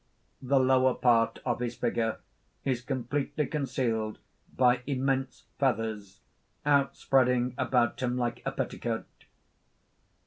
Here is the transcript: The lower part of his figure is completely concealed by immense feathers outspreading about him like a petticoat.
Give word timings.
The 0.41 0.59
lower 0.59 0.95
part 0.95 1.37
of 1.45 1.59
his 1.59 1.75
figure 1.75 2.21
is 2.65 2.81
completely 2.81 3.45
concealed 3.45 4.17
by 4.51 4.81
immense 4.87 5.43
feathers 5.59 6.21
outspreading 6.65 7.53
about 7.55 7.99
him 8.01 8.17
like 8.17 8.41
a 8.43 8.51
petticoat. 8.51 9.05